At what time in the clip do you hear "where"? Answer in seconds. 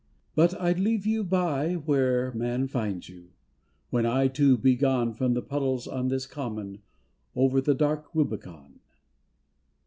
1.75-2.31